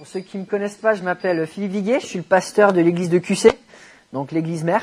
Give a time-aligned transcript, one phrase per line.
[0.00, 2.72] Pour ceux qui ne me connaissent pas, je m'appelle Philippe Viguet, je suis le pasteur
[2.72, 3.50] de l'église de QC,
[4.14, 4.82] donc l'église mère.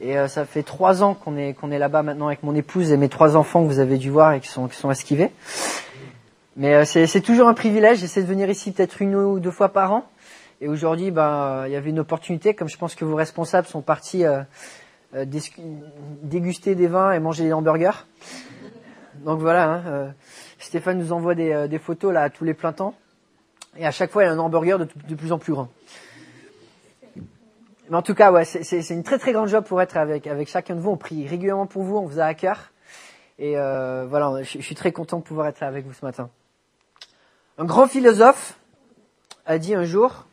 [0.00, 2.90] Et euh, ça fait trois ans qu'on est, qu'on est là-bas maintenant avec mon épouse
[2.90, 5.30] et mes trois enfants que vous avez dû voir et qui sont, qui sont esquivés.
[6.56, 9.68] Mais euh, c'est, toujours un privilège, j'essaie de venir ici peut-être une ou deux fois
[9.68, 10.06] par an.
[10.62, 13.82] Et aujourd'hui, ben, il y avait une opportunité, comme je pense que vos responsables sont
[13.82, 14.40] partis euh,
[15.14, 15.26] euh,
[16.22, 18.06] déguster des vins et manger des hamburgers.
[19.24, 20.08] Donc voilà, hein, euh,
[20.58, 22.94] Stéphane nous envoie des, euh, des photos là tous les plein temps.
[23.76, 25.68] Et à chaque fois, il y a un hamburger de, plus en plus grand.
[27.88, 30.48] Mais en tout cas, ouais, c'est une très très grande job pour être avec, avec
[30.48, 30.90] chacun de vous.
[30.90, 32.70] On prie régulièrement pour vous, on vous a à cœur.
[33.38, 36.04] Et euh, voilà, je, je suis très content de pouvoir être là avec vous ce
[36.04, 36.30] matin.
[37.58, 38.58] Un grand philosophe
[39.46, 40.26] a dit un jour,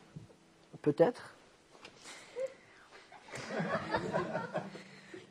[0.82, 1.34] peut-être,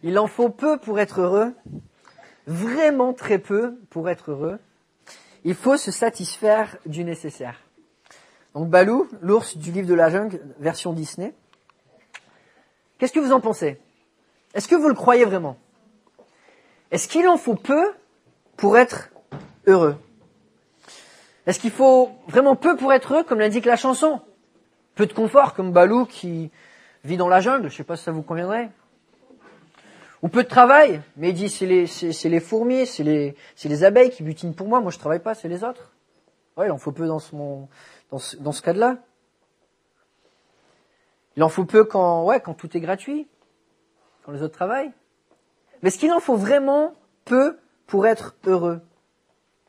[0.03, 1.53] il en faut peu pour être heureux,
[2.47, 4.59] vraiment très peu pour être heureux.
[5.45, 7.66] Il faut se satisfaire du nécessaire.
[8.57, 11.35] Donc Balou, l'ours du livre de la jungle, version Disney.
[12.97, 13.79] Qu'est-ce que vous en pensez?
[14.55, 15.59] Est-ce que vous le croyez vraiment?
[16.91, 17.93] Est-ce qu'il en faut peu
[18.57, 19.11] pour être
[19.67, 19.99] heureux?
[21.47, 24.23] Est-ce qu'il faut vraiment peu pour être heureux, comme l'indique la chanson?
[24.95, 26.51] Peu de confort, comme Balou qui
[27.05, 28.71] vit dans la jungle, je ne sais pas si ça vous conviendrait.
[30.23, 33.69] Ou peu de travail, mais il dit c'est les, c'est, les fourmis, c'est les, c'est
[33.69, 35.93] les abeilles qui butinent pour moi, moi je travaille pas, c'est les autres.
[36.57, 37.37] Ouais, il en faut peu dans ce,
[38.11, 38.99] dans ce, dans ce cas-là.
[41.37, 43.29] Il en faut peu quand, ouais, quand tout est gratuit,
[44.25, 44.93] quand les autres travaillent.
[45.83, 48.81] Mais est-ce qu'il en faut vraiment peu pour être heureux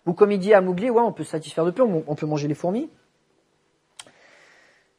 [0.05, 2.47] Ou comme il dit à Mougli, ouais, on peut satisfaire de peu, on peut manger
[2.47, 2.89] les fourmis.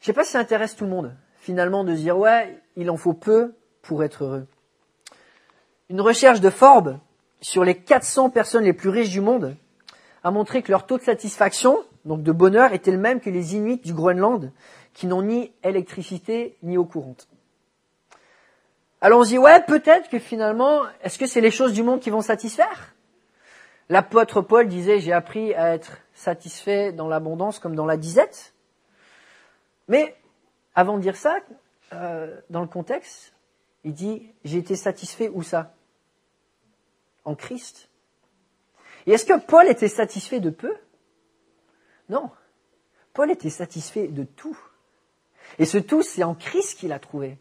[0.01, 2.97] Je sais pas si ça intéresse tout le monde, finalement, de dire, ouais, il en
[2.97, 4.47] faut peu pour être heureux.
[5.89, 6.99] Une recherche de Forbes
[7.41, 9.57] sur les 400 personnes les plus riches du monde
[10.23, 13.55] a montré que leur taux de satisfaction, donc de bonheur, était le même que les
[13.55, 14.51] Inuits du Groenland,
[14.95, 17.29] qui n'ont ni électricité ni eau courante.
[19.03, 22.01] Alors on se dit, ouais, peut-être que finalement, est-ce que c'est les choses du monde
[22.01, 22.95] qui vont satisfaire?
[23.91, 28.55] L'apôtre Paul disait, j'ai appris à être satisfait dans l'abondance comme dans la disette.
[29.87, 30.17] Mais
[30.75, 31.37] avant de dire ça,
[31.93, 33.35] euh, dans le contexte,
[33.85, 35.75] il dit, j'ai été satisfait où ça?
[37.25, 37.91] En Christ.
[39.07, 40.75] Et est-ce que Paul était satisfait de peu?
[42.09, 42.31] Non.
[43.13, 44.59] Paul était satisfait de tout.
[45.59, 47.39] Et ce tout, c'est en Christ qu'il a trouvé.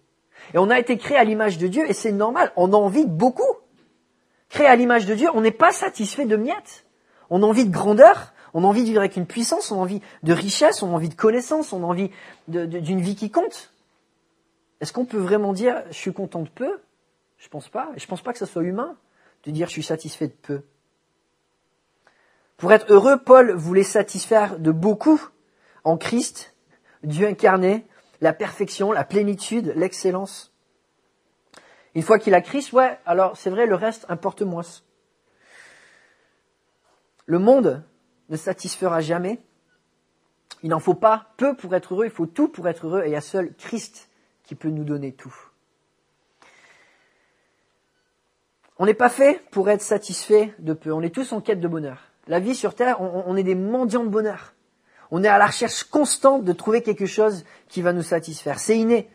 [0.54, 3.06] Et on a été créé à l'image de Dieu, et c'est normal, on a envie
[3.06, 3.44] de beaucoup.
[4.50, 6.86] Créé à l'image de Dieu, on n'est pas satisfait de miettes.
[7.30, 9.82] On a envie de grandeur, on a envie de vivre avec une puissance, on a
[9.82, 12.12] envie de richesse, on a envie de connaissance, on a envie
[12.48, 13.74] d'une vie qui compte.
[14.80, 16.80] Est-ce qu'on peut vraiment dire je suis content de peu?
[17.38, 17.92] Je pense pas.
[17.96, 18.96] Et je pense pas que ce soit humain
[19.44, 20.62] de dire je suis satisfait de peu.
[22.58, 25.22] Pour être heureux, Paul voulait satisfaire de beaucoup
[25.84, 26.56] en Christ,
[27.04, 27.86] Dieu incarné,
[28.20, 30.52] la perfection, la plénitude, l'excellence.
[31.94, 34.64] Une fois qu'il a Christ, ouais, alors c'est vrai, le reste importe moins.
[37.28, 37.84] Le monde
[38.30, 39.40] ne satisfera jamais.
[40.64, 43.10] Il n'en faut pas peu pour être heureux, il faut tout pour être heureux, et
[43.10, 44.10] il y a seul Christ
[44.44, 45.36] qui peut nous donner tout.
[48.80, 51.68] On n'est pas fait pour être satisfait de peu, on est tous en quête de
[51.68, 52.07] bonheur.
[52.28, 54.54] La vie sur Terre, on, est des mendiants de bonheur.
[55.12, 58.60] On est à la recherche constante de trouver quelque chose qui va nous satisfaire.
[58.60, 59.10] C'est inné.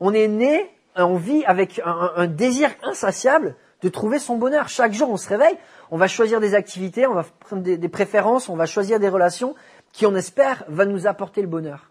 [0.00, 4.68] On est né, on vit avec un, désir insatiable de trouver son bonheur.
[4.68, 5.56] Chaque jour, on se réveille,
[5.92, 9.08] on va choisir des activités, on va prendre des, des préférences, on va choisir des
[9.08, 9.54] relations
[9.92, 11.90] qui, on espère, va nous apporter le bonheur.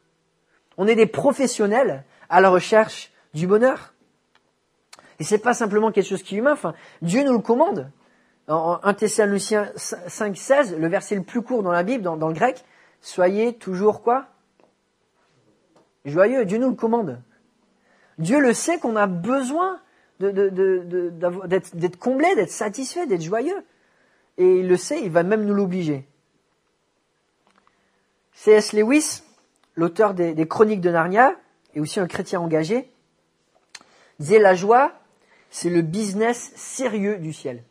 [0.78, 3.94] On est des professionnels à la recherche du bonheur.
[5.20, 6.54] Et c'est pas simplement quelque chose qui est humain.
[6.54, 7.90] Enfin, Dieu nous le commande.
[8.48, 12.34] En 1 Thessaloniciens 5, 16, le verset le plus court dans la Bible, dans, le
[12.34, 12.64] grec,
[13.02, 14.28] soyez toujours quoi?
[16.06, 16.46] Joyeux.
[16.46, 17.22] Dieu nous le commande.
[18.18, 19.82] Dieu le sait qu'on a besoin
[20.20, 23.66] d'être comblé, d'être satisfait, d'être joyeux.
[24.38, 26.08] Et il le sait, il va même nous l'obliger.
[28.34, 28.72] C.S.
[28.72, 29.24] Lewis,
[29.76, 31.36] l'auteur des, des, Chroniques de Narnia,
[31.74, 32.90] et aussi un chrétien engagé,
[34.20, 34.94] disait la joie,
[35.50, 37.64] c'est le business sérieux du ciel.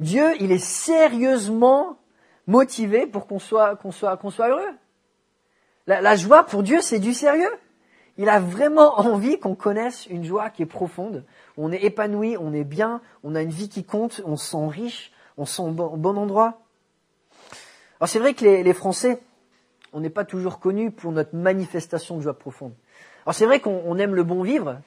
[0.00, 1.98] Dieu, il est sérieusement
[2.46, 4.74] motivé pour qu'on soit, qu'on soit, qu'on soit heureux.
[5.86, 7.50] La, joie pour Dieu, c'est du sérieux.
[8.16, 11.24] Il a vraiment envie qu'on connaisse une joie qui est profonde.
[11.56, 14.66] On est épanoui, on est bien, on a une vie qui compte, on se sent
[14.68, 16.60] riche, on se sent au bon, au bon endroit.
[18.00, 19.20] Alors c'est vrai que les, les Français,
[19.92, 22.72] on n'est pas toujours connus pour notre manifestation de joie profonde.
[23.26, 24.78] Alors c'est vrai qu'on aime le bon vivre,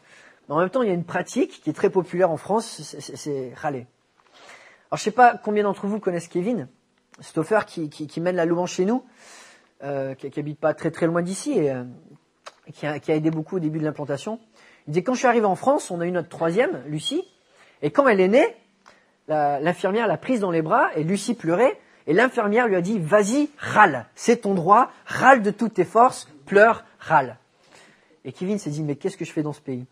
[0.47, 2.95] mais en même temps il y a une pratique qui est très populaire en France,
[2.99, 3.87] c'est râler.
[4.89, 6.67] Alors je sais pas combien d'entre vous connaissent Kevin,
[7.19, 9.03] Stoffer qui, mène la louange chez nous.
[9.83, 11.83] euh, qui, qui habite pas très très loin d'ici et euh,
[12.73, 14.39] qui, a, aidé beaucoup au début de l'implantation.
[14.87, 17.23] Il disait quand je suis arrivé en France, on a eu notre troisième, Lucie,
[17.81, 18.55] et quand elle est née,
[19.27, 23.49] l'infirmière l'a prise dans les bras et Lucie pleurait et l'infirmière lui a dit vas-y
[23.57, 27.37] râle, c'est ton droit, râle de toutes tes forces, pleure, râle.
[28.23, 29.85] Et Kevin s'est dit mais qu'est-ce que je fais dans ce pays?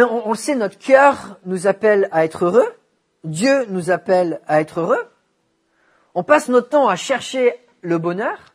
[0.00, 2.74] Mais on, le sait, notre cœur nous appelle à être heureux.
[3.22, 5.10] Dieu nous appelle à être heureux.
[6.14, 8.54] On passe notre temps à chercher le bonheur.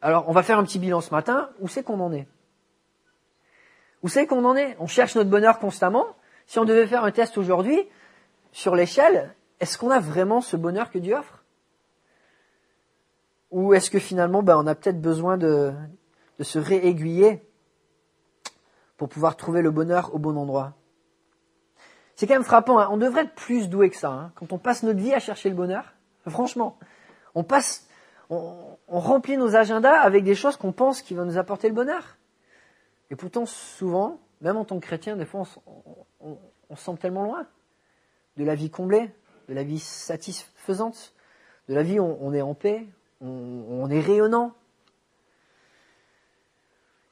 [0.00, 1.50] Alors, on va faire un petit bilan ce matin.
[1.60, 2.26] Où c'est qu'on en est?
[4.02, 4.78] Où c'est qu'on en est?
[4.80, 6.16] On cherche notre bonheur constamment.
[6.46, 7.86] Si on devait faire un test aujourd'hui,
[8.50, 11.44] sur l'échelle, est-ce qu'on a vraiment ce bonheur que Dieu offre?
[13.50, 15.74] Ou est-ce que finalement, ben, on a peut-être besoin de,
[16.38, 17.42] de se réaiguiller
[18.96, 20.74] pour pouvoir trouver le bonheur au bon endroit.
[22.14, 22.88] C'est quand même frappant, hein.
[22.90, 24.10] on devrait être plus doué que ça.
[24.10, 24.32] hein.
[24.36, 25.92] Quand on passe notre vie à chercher le bonheur,
[26.26, 26.78] franchement,
[27.34, 27.86] on passe,
[28.30, 32.16] on, remplit nos agendas avec des choses qu'on pense qui vont nous apporter le bonheur.
[33.10, 35.42] Et pourtant, souvent, même en tant que chrétien, des fois,
[36.20, 36.38] on,
[36.74, 37.46] se sent tellement loin
[38.36, 39.10] de la vie comblée,
[39.48, 41.14] de la vie satisfaisante,
[41.68, 42.86] de la vie où on, est en paix,
[43.20, 44.54] on est rayonnant,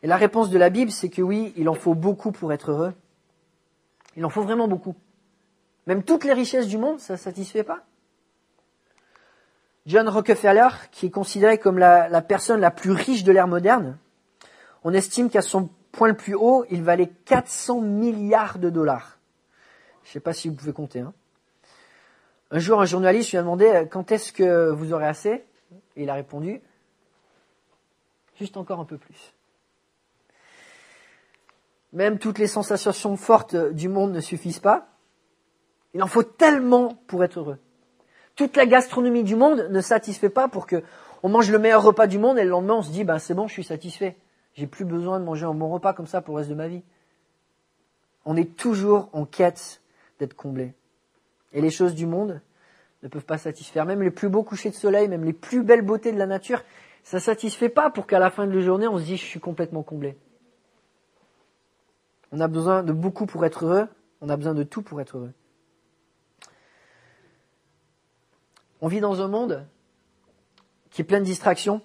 [0.04, 2.70] et la réponse de la Bible, c'est que oui, il en faut beaucoup pour être
[2.70, 2.92] heureux.
[4.18, 4.94] Il en faut vraiment beaucoup.
[5.86, 7.86] Même toutes les richesses du monde, ça ne satisfait pas.
[9.86, 13.96] John Rockefeller, qui est considéré comme la, personne la plus riche de l'ère moderne,
[14.82, 19.16] on estime qu'à son point le plus haut, il valait 400 milliards de dollars.
[20.02, 21.00] Je ne sais pas si vous pouvez compter.
[21.00, 21.14] hein.
[22.50, 25.46] Un jour, un journaliste lui a demandé euh, quand est-ce que vous aurez assez?
[25.96, 26.60] Et il a répondu
[28.36, 29.33] juste encore un peu plus.
[31.94, 34.88] Même toutes les sensations fortes du monde ne suffisent pas.
[35.94, 37.58] Il en faut tellement pour être heureux.
[38.34, 40.82] Toute la gastronomie du monde ne satisfait pas pour que
[41.22, 43.32] on mange le meilleur repas du monde et le lendemain on se dit ben c'est
[43.32, 44.16] bon, je suis satisfait.
[44.54, 46.66] J'ai plus besoin de manger un bon repas comme ça pour le reste de ma
[46.66, 46.82] vie.
[48.24, 49.80] On est toujours en quête
[50.18, 50.74] d'être comblé.
[51.52, 52.40] Et les choses du monde
[53.04, 53.86] ne peuvent pas satisfaire.
[53.86, 56.64] Même les plus beaux couchers de soleil, même les plus belles beautés de la nature,
[57.04, 59.40] ça satisfait pas pour qu'à la fin de la journée on se dise je suis
[59.40, 60.16] complètement comblé.
[62.36, 63.86] On a besoin de beaucoup pour être heureux,
[64.20, 65.32] on a besoin de tout pour être heureux.
[68.80, 69.64] On vit dans un monde
[70.90, 71.80] qui est plein de distractions.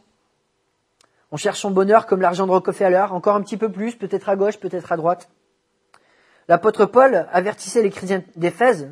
[1.32, 4.36] On cherche son bonheur comme l'argent de Rockefeller, encore un petit peu plus, peut-être à
[4.36, 5.30] gauche, peut-être à droite.
[6.48, 8.90] L'apôtre Paul avertissait les chrétiens d'Éphèse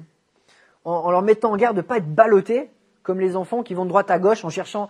[0.86, 2.69] en, en leur mettant en garde de ne pas être ballottés
[3.01, 4.89] comme les enfants qui vont de droite à gauche en cherchant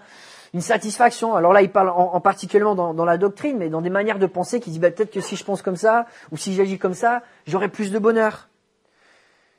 [0.54, 1.36] une satisfaction.
[1.36, 4.20] Alors là, il parle en, en particulièrement dans, dans la doctrine, mais dans des manières
[4.20, 6.80] de penser qui disent bah, peut-être que si je pense comme ça, ou si j'agis
[6.80, 8.50] comme ça, j'aurai plus de bonheur.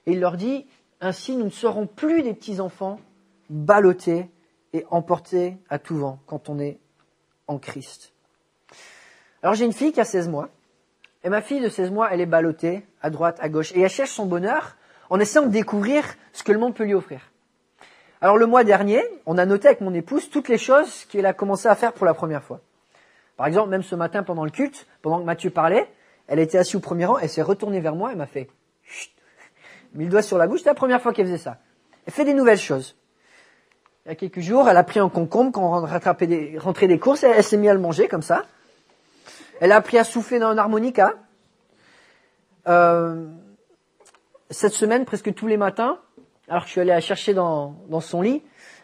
[0.06, 0.67] Et il leur dit,
[1.00, 3.00] ainsi nous ne serons plus des petits enfants
[3.50, 4.31] ballottés
[4.73, 6.79] et emportés à tout vent quand on est
[7.46, 8.12] en Christ.
[9.43, 10.49] Alors j'ai une fille qui a 16 mois,
[11.25, 13.91] et ma fille de 16 mois, elle est ballottée à droite, à gauche, et elle
[13.91, 14.76] cherche son bonheur
[15.11, 17.20] en essayant de découvrir ce que le monde peut lui offrir.
[18.20, 21.32] Alors le mois dernier, on a noté avec mon épouse toutes les choses qu'elle a
[21.32, 22.61] commencé à faire pour la première fois.
[23.37, 25.88] Par exemple, même ce matin pendant le culte, pendant que Mathieu parlait,
[26.26, 28.49] elle était assise au premier rang, elle s'est retournée vers moi et m'a fait
[28.82, 29.12] Chut
[29.94, 31.59] mis le doigt sur la bouche, c'est la première fois qu'elle faisait ça.
[32.06, 32.97] Elle fait des nouvelles choses.
[34.05, 36.89] Il y a quelques jours, elle a pris un concombre quand on rattrapait des, rentrait
[36.89, 38.44] des courses, elle, elle s'est mise à le manger comme ça.
[39.60, 41.15] Elle a appris à souffler dans un harmonica.
[42.69, 43.27] Euh,
[44.51, 45.98] cette semaine, presque tous les matins,
[46.48, 48.43] alors je suis allé la chercher dans, son lit,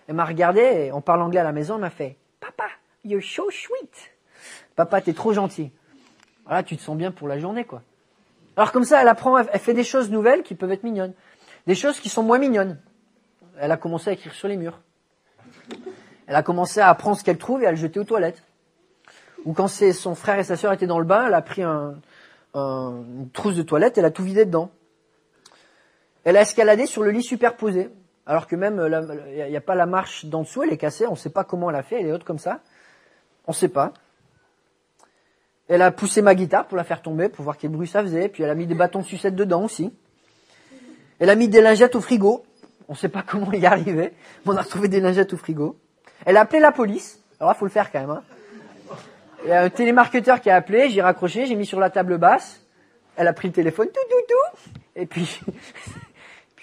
[0.08, 2.64] elle m'a regardé et on parle anglais à la maison, elle m'a fait Papa,
[3.04, 4.12] you're so sweet.
[4.76, 5.70] Papa, t'es trop gentil.
[6.44, 7.80] Voilà, tu te sens bien pour la journée, quoi.
[8.56, 11.14] Alors comme ça, elle apprend, elle fait des choses nouvelles qui peuvent être mignonnes.
[11.66, 12.78] Des choses qui sont moins mignonnes.
[13.58, 14.78] Elle a commencé à écrire sur les murs.
[16.26, 18.42] Elle a commencé à apprendre ce qu'elle trouve et à le jeter aux toilettes.
[19.44, 21.94] Ou quand son frère et sa sœur étaient dans le bain, elle a pris un,
[22.54, 24.70] un- une trousse de toilette, elle a tout vidé dedans.
[26.24, 27.90] Elle a escaladé sur le lit superposé.
[28.26, 28.82] Alors que même,
[29.28, 31.44] il n'y a, pas la marche d'en dessous, elle est cassée, on ne sait pas
[31.44, 32.60] comment elle a fait, elle est haute comme ça.
[33.46, 33.92] On ne sait pas.
[35.68, 38.28] Elle a poussé ma guitare pour la faire tomber, pour voir quel bruit ça faisait,
[38.28, 39.92] puis elle a mis des bâtons de sucette dedans aussi.
[41.18, 42.44] Elle a mis des lingettes au frigo.
[42.88, 44.12] On ne sait pas comment y arriver,
[44.46, 45.76] mais on a retrouvé des lingettes au frigo.
[46.24, 47.20] Elle a appelé la police.
[47.40, 48.10] Alors là, faut le faire quand même.
[48.10, 48.22] Hein.
[49.44, 52.16] Il y a un télémarketeur qui a appelé, j'ai raccroché, j'ai mis sur la table
[52.16, 52.62] basse.
[53.16, 54.70] Elle a pris le téléphone, tout, tout, tout.
[54.96, 55.40] Et puis,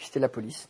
[0.06, 0.68] c'était la police.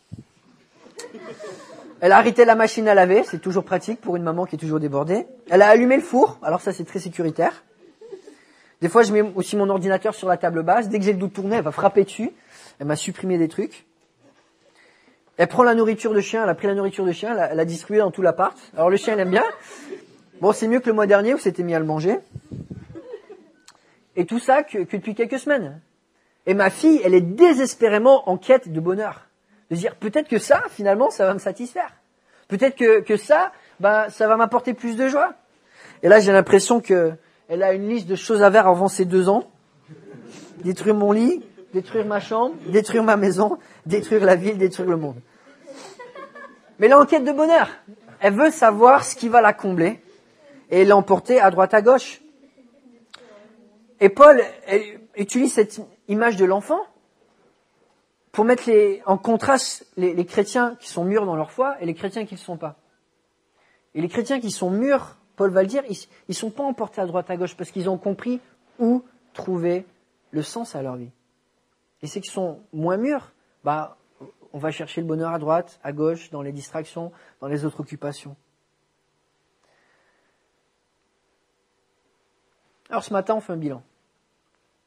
[1.99, 4.59] Elle a arrêté la machine à laver, c'est toujours pratique pour une maman qui est
[4.59, 5.27] toujours débordée.
[5.49, 7.63] Elle a allumé le four, alors ça c'est très sécuritaire.
[8.81, 10.89] Des fois, je mets aussi mon ordinateur sur la table basse.
[10.89, 12.31] Dès que j'ai le doute tourné, elle va frapper dessus.
[12.79, 13.85] Elle m'a supprimé des trucs.
[15.37, 17.65] Elle prend la nourriture de chien, elle a pris la nourriture de chien, elle l'a
[17.65, 18.57] distribuée dans tout l'appart.
[18.75, 19.43] Alors le chien, il aime bien.
[20.41, 22.17] Bon, c'est mieux que le mois dernier où c'était mis à le manger.
[24.15, 25.79] Et tout ça que depuis quelques semaines.
[26.45, 29.27] Et ma fille, elle est désespérément en quête de bonheur.
[29.69, 31.93] De dire, peut-être que ça, finalement, ça va me satisfaire.
[32.47, 35.33] Peut-être que, que ça, bah, ça va m'apporter plus de joie.
[36.03, 37.13] Et là, j'ai l'impression que
[37.47, 39.43] elle a une liste de choses à faire avant ses deux ans.
[40.63, 41.43] Détruire mon lit,
[41.73, 45.17] détruire ma chambre, détruire ma maison, détruire la ville, détruire le monde.
[46.79, 47.69] Mais elle est en quête de bonheur.
[48.19, 49.99] Elle veut savoir ce qui va la combler
[50.69, 52.21] et l'emporter à droite à gauche.
[53.99, 54.41] Et Paul
[55.15, 55.79] utilise cette
[56.11, 56.81] image de l'enfant
[58.31, 58.69] pour mettre
[59.05, 62.39] en contraste les, chrétiens qui sont mûrs dans leur foi et les chrétiens qui ne
[62.39, 62.77] le sont pas.
[63.93, 67.01] Et les chrétiens qui sont mûrs, Paul va le dire, ils ne sont pas emportés
[67.01, 68.39] à droite à gauche parce qu'ils ont compris
[68.79, 69.03] où
[69.33, 69.85] trouver
[70.31, 71.11] le sens à leur vie.
[72.01, 73.31] Et ceux qui sont moins mûrs,
[73.63, 73.97] bah,
[74.53, 77.81] on va chercher le bonheur à droite, à gauche, dans les distractions, dans les autres
[77.81, 78.35] occupations.
[82.89, 83.83] Alors ce matin, on fait un bilan.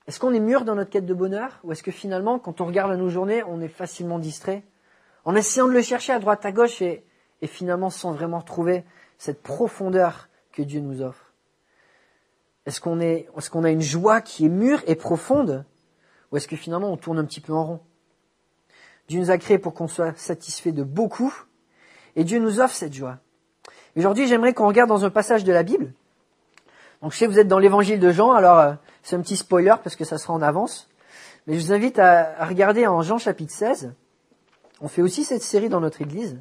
[0.06, 2.66] Est-ce qu'on est mûr dans notre quête de bonheur ou est-ce que finalement, quand on
[2.66, 4.62] regarde à nos journées, on est facilement distrait
[5.24, 7.04] en essayant de le chercher à droite, à gauche et,
[7.46, 8.84] finalement sans vraiment trouver
[9.18, 11.34] cette profondeur que Dieu nous offre
[12.64, 15.66] Est-ce qu'on est, est qu'on a une joie qui est mûre et profonde
[16.32, 17.80] ou est-ce que finalement on tourne un petit peu en rond?
[19.08, 21.34] Dieu nous a créés pour qu'on soit satisfait de beaucoup
[22.16, 23.18] et Dieu nous offre cette joie.
[23.94, 25.92] Aujourd'hui, j'aimerais qu'on regarde dans un passage de la Bible.
[27.02, 28.72] Donc je sais vous êtes dans l'évangile de Jean, alors euh,
[29.04, 30.88] c'est un petit spoiler parce que ça sera en avance.
[31.46, 33.94] Mais je vous invite à, regarder en Jean chapitre 16.
[34.80, 36.40] On fait aussi cette série dans notre église.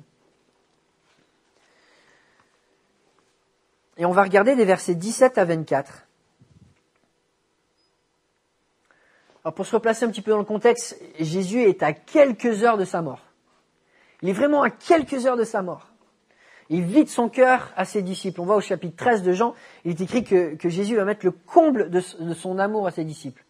[3.97, 6.07] Et on va regarder les versets 17 à 24.
[9.43, 12.77] Alors pour se replacer un petit peu dans le contexte, Jésus est à quelques heures
[12.77, 13.21] de sa mort.
[14.21, 15.92] Il est vraiment à quelques heures de sa mort.
[16.73, 18.41] Il vide son cœur à ses disciples.
[18.41, 19.53] On voit au chapitre 13 de Jean,
[19.85, 23.45] il est écrit que, Jésus va mettre le comble de, son amour à ses disciples.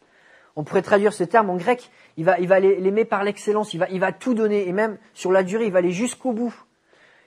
[0.58, 4.34] On pourrait traduire ce terme en grec, il va, l'aimer par l'excellence, il va tout
[4.34, 6.54] donner, et même sur la durée, il va aller jusqu'au bout.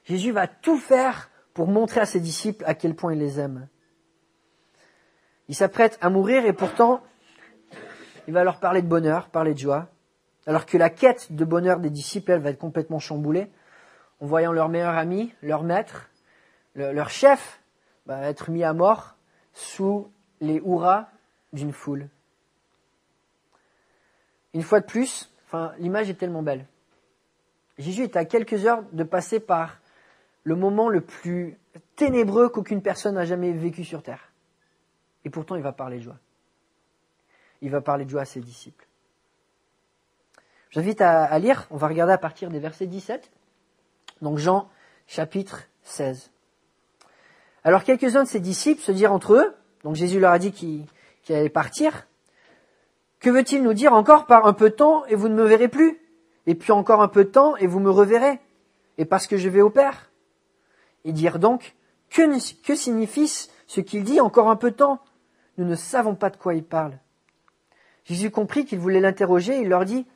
[0.05, 3.67] Jésus va tout faire pour montrer à ses disciples à quel point il les aime.
[5.49, 7.01] Il s'apprête à mourir et pourtant,
[8.29, 9.89] il va leur parler de bonheur, parler de joie,
[10.47, 13.51] alors que la quête de bonheur des disciples, elle va être complètement chamboulée
[14.21, 16.09] en voyant leur meilleur ami, leur maître,
[16.75, 17.61] leur chef,
[18.07, 19.17] bah, être mis à mort
[19.53, 21.11] sous les hurrahs
[21.53, 22.09] d'une foule.
[24.55, 25.33] Une fois de plus,
[25.79, 26.67] l'image est tellement belle.
[27.79, 29.79] Jésus est à quelques heures de passer par
[30.45, 31.59] le moment le plus
[31.97, 34.33] ténébreux qu'aucune personne n'a jamais vécu sur terre.
[35.25, 36.19] Et pourtant, il va parler de joie.
[37.61, 38.87] Il va parler de joie à ses disciples.
[40.71, 43.31] J'invite à lire, on va regarder à partir des versets 17
[44.23, 44.69] donc Jean
[45.07, 46.31] chapitre 16.
[47.65, 49.55] Alors quelques-uns de ses disciples se dirent entre eux,
[49.85, 50.87] donc Jésus leur a dit qu'il
[51.29, 52.07] allait partir,
[53.21, 55.69] que veut-il nous dire encore par un peu de temps et vous ne me verrez
[55.69, 55.99] plus?
[56.47, 58.39] Et puis encore un peu de temps et vous me reverrez?
[58.99, 60.11] Et parce que je vais au Père?
[61.05, 61.75] Ils dirent donc,
[62.11, 62.23] que,
[62.63, 65.01] que signifie ce qu'il dit encore un peu de temps?
[65.59, 66.99] Nous ne savons pas de quoi il parle.
[68.05, 70.07] Jésus comprit qu'il voulait l'interroger, il leur dit,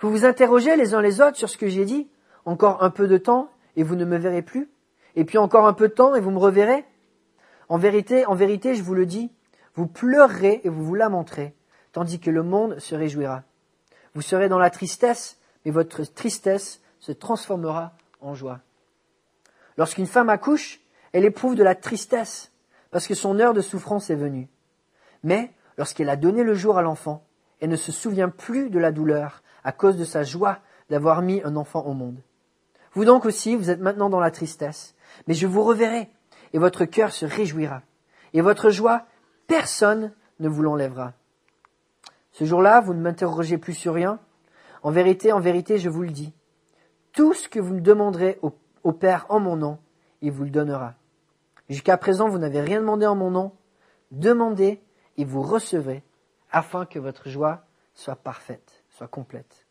[0.00, 2.08] vous vous interrogez les uns les autres sur ce que j'ai dit
[2.48, 4.70] encore un peu de temps et vous ne me verrez plus
[5.16, 6.86] Et puis encore un peu de temps et vous me reverrez
[7.68, 9.30] En vérité, en vérité, je vous le dis,
[9.74, 11.54] vous pleurerez et vous vous lamenterez,
[11.92, 13.42] tandis que le monde se réjouira.
[14.14, 18.60] Vous serez dans la tristesse, mais votre tristesse se transformera en joie.
[19.76, 20.80] Lorsqu'une femme accouche,
[21.12, 22.50] elle éprouve de la tristesse,
[22.90, 24.48] parce que son heure de souffrance est venue.
[25.22, 27.26] Mais lorsqu'elle a donné le jour à l'enfant,
[27.60, 31.42] elle ne se souvient plus de la douleur à cause de sa joie d'avoir mis
[31.44, 32.22] un enfant au monde.
[32.92, 34.94] Vous donc aussi, vous êtes maintenant dans la tristesse,
[35.26, 36.10] mais je vous reverrai,
[36.52, 37.82] et votre cœur se réjouira,
[38.32, 39.06] et votre joie,
[39.46, 41.14] personne ne vous l'enlèvera.
[42.32, 44.20] Ce jour-là, vous ne m'interrogez plus sur rien.
[44.82, 46.32] En vérité, en vérité, je vous le dis.
[47.12, 48.52] Tout ce que vous me demanderez au,
[48.84, 49.78] au Père en mon nom,
[50.22, 50.94] il vous le donnera.
[51.68, 53.52] Jusqu'à présent, vous n'avez rien demandé en mon nom.
[54.10, 54.80] Demandez
[55.16, 56.04] et vous recevrez,
[56.50, 59.67] afin que votre joie soit parfaite, soit complète.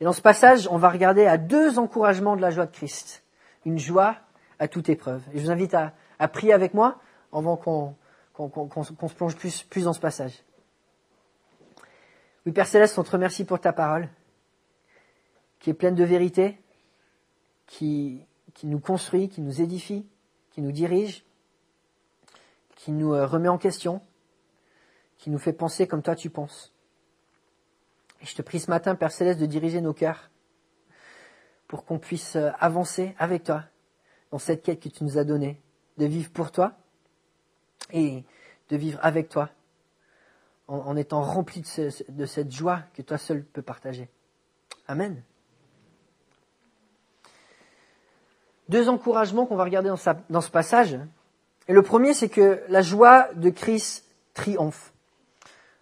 [0.00, 3.22] Et dans ce passage, on va regarder à deux encouragements de la joie de Christ.
[3.64, 4.16] Une joie
[4.58, 5.22] à toute épreuve.
[5.32, 5.92] Et je vous invite à,
[6.28, 7.00] prier avec moi
[7.32, 7.94] avant qu'on
[8.84, 10.42] se plonge plus, plus dans ce passage.
[12.46, 14.08] Oui, Père Céleste, on te remercie pour ta parole,
[15.60, 16.58] qui est pleine de vérité,
[17.66, 18.20] qui,
[18.52, 20.06] qui nous construit, qui nous édifie,
[20.50, 21.24] qui nous dirige,
[22.76, 24.02] qui nous euh, remet en question,
[25.16, 26.73] qui nous fait penser comme toi tu penses.
[28.24, 30.30] Je te prie ce matin, Père Céleste, de diriger nos cœurs.
[31.68, 33.64] pour qu'on puisse euh, avancer avec toi
[34.30, 35.60] dans cette quête que tu nous as donnée,
[35.98, 36.72] de vivre pour toi
[37.92, 38.24] et
[38.70, 39.50] de vivre avec toi
[40.68, 41.62] en, étant rempli
[42.08, 44.08] de, cette joie que toi seul peux partager.
[44.88, 45.22] Amen.
[48.70, 49.92] Deux encouragements qu'on va regarder
[50.30, 50.98] dans ce passage.
[51.68, 54.93] Et le premier, c'est que la joie de Christ triomphe.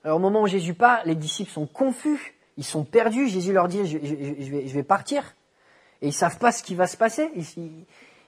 [0.04, 3.28] Alors au moment où Jésus part, les disciples sont confus, ils sont perdus.
[3.28, 5.36] Jésus leur dit, je, vais, je vais, partir.
[6.00, 7.30] Et ils savent pas ce qui va se passer.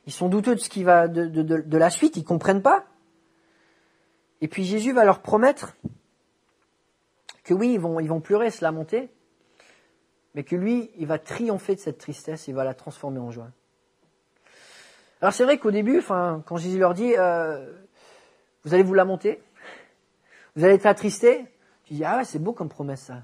[0.07, 2.85] Ils, sont douteux de ce qui va de, de, de, la suite, ils comprennent pas.
[4.40, 5.75] Et puis Jésus va leur promettre
[7.43, 9.11] que oui, ils vont, ils vont pleurer, se lamenter,
[10.35, 13.50] mais que lui, il va triompher de cette tristesse, il va la transformer en joie.
[15.21, 17.73] Alors c'est vrai qu'au début, enfin, quand Jésus leur dit, euh,
[18.64, 19.40] vous allez vous lamenter,
[20.57, 21.47] vous allez être attristés,
[21.85, 23.23] tu dis ah ouais, c'est beau comme promesse ça.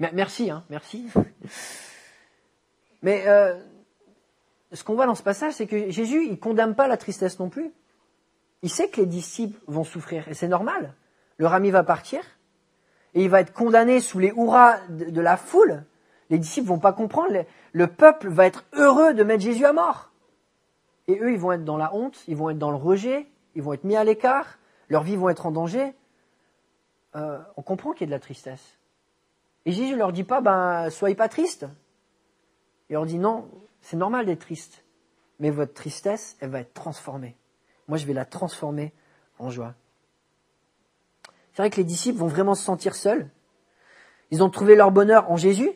[0.00, 1.08] Merci, hein, merci.
[3.02, 3.58] Mais euh,
[4.72, 7.48] ce qu'on voit dans ce passage, c'est que Jésus, il condamne pas la tristesse non
[7.48, 7.72] plus.
[8.62, 10.94] Il sait que les disciples vont souffrir, et c'est normal.
[11.38, 12.22] Leur ami va partir,
[13.14, 15.84] et il va être condamné sous les hurrahs de, la foule.
[16.30, 17.44] Les disciples vont pas comprendre.
[17.72, 20.10] Le peuple va être heureux de mettre Jésus à mort.
[21.06, 23.62] Et eux, ils vont être dans la honte, ils vont être dans le rejet, ils
[23.62, 25.94] vont être mis à l'écart, leurs vies vont être en danger.
[27.16, 28.78] Euh, on comprend qu'il y a de la tristesse.
[29.66, 31.66] Et Jésus ne leur dit pas, ben, soyez pas tristes.
[32.88, 34.84] Il leur dit, non, c'est normal d'être triste,
[35.38, 37.36] mais votre tristesse, elle va être transformée.
[37.88, 38.92] Moi, je vais la transformer
[39.38, 39.74] en joie.
[41.52, 43.30] C'est vrai que les disciples vont vraiment se sentir seuls.
[44.30, 45.70] Ils ont trouvé leur bonheur en Jésus.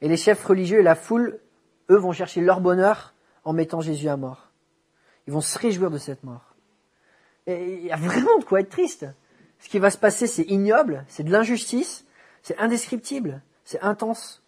[0.00, 1.40] Et les chefs religieux et la foule,
[1.90, 3.14] eux, vont chercher leur bonheur
[3.44, 4.50] en mettant Jésus à mort.
[5.26, 6.54] Ils vont se réjouir de cette mort.
[7.46, 9.06] Et il y a vraiment de quoi être triste.
[9.60, 12.04] Ce qui va se passer, c'est ignoble, c'est de l'injustice,
[12.42, 14.42] c'est indescriptible, c'est intense.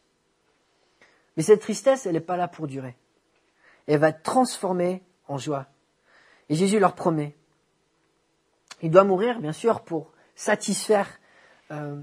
[1.37, 2.97] Mais cette tristesse, elle n'est pas là pour durer.
[3.87, 5.67] Elle va être transformée en joie.
[6.49, 7.35] Et Jésus leur promet.
[8.81, 11.09] Il doit mourir, bien sûr, pour satisfaire
[11.71, 12.01] euh,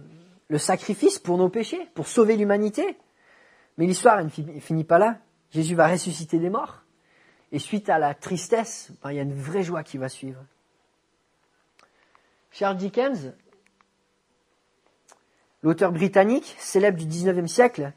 [0.48, 2.98] le sacrifice pour nos péchés, pour sauver l'humanité.
[3.78, 5.18] Mais l'histoire ne finit pas là.
[5.52, 6.84] Jésus va ressusciter des morts.
[7.52, 10.44] Et suite à la tristesse, ben, il y a une vraie joie qui va suivre.
[12.52, 13.34] Charles Dickens,
[15.62, 17.92] l'auteur britannique célèbre du XIXe siècle,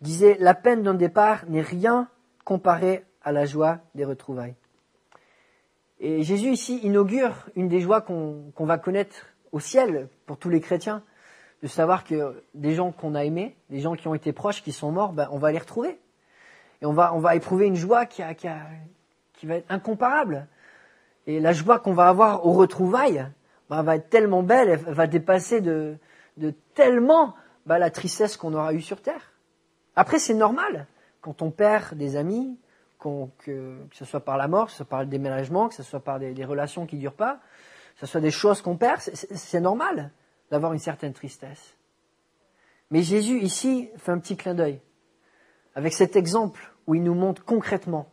[0.00, 2.08] disait La peine d'un départ n'est rien
[2.44, 4.54] comparé à la joie des retrouvailles.
[6.00, 10.60] Et Jésus ici inaugure une des joies qu'on va connaître au ciel pour tous les
[10.60, 11.02] chrétiens,
[11.62, 14.72] de savoir que des gens qu'on a aimés, des gens qui ont été proches, qui
[14.72, 15.98] sont morts, ben, on va les retrouver.
[16.80, 18.22] Et on va, éprouver une joie qui,
[19.34, 20.48] qui va être incomparable.
[21.26, 23.26] Et la joie qu'on va avoir aux retrouvailles
[23.70, 25.96] ben, va être tellement belle, elle va dépasser de,
[26.74, 29.32] tellement ben, la tristesse qu'on aura eue sur Terre.
[29.94, 30.88] Après, c'est normal.
[31.20, 32.58] Quand on perd des amis,
[32.98, 35.84] que, que, ce soit par la mort, que ce soit par le déménagement, que ce
[35.84, 37.40] soit par des, relations qui ne durent pas,
[37.94, 40.10] que ce soit des choses qu'on perd, c'est normal
[40.50, 41.76] d'avoir une certaine tristesse.
[42.90, 44.80] Mais Jésus, ici, fait un petit clin d'œil.
[45.76, 48.10] Avec cet exemple où il nous montre concrètement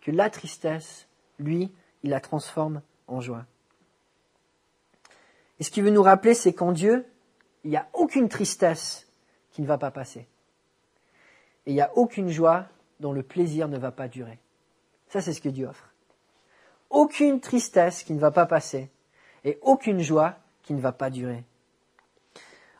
[0.00, 1.08] que la tristesse,
[1.40, 1.72] lui,
[2.04, 3.44] il la transforme en joie.
[5.60, 7.06] Et ce qu'il veut nous rappeler, c'est qu'en Dieu,
[7.64, 9.06] il n'y a aucune tristesse
[9.52, 10.26] qui ne va pas passer.
[11.66, 12.66] Et il n'y a aucune joie
[12.98, 14.38] dont le plaisir ne va pas durer.
[15.08, 15.92] Ça, c'est ce que Dieu offre.
[16.88, 18.90] Aucune tristesse qui ne va pas passer
[19.44, 21.44] et aucune joie qui ne va pas durer.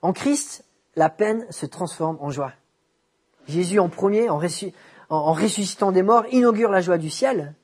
[0.03, 0.65] En Christ,
[0.97, 2.53] la peine se transforme en joie.
[3.47, 7.55] Jésus en premier, en, ressuscitant des morts, inaugure la joie du ciel.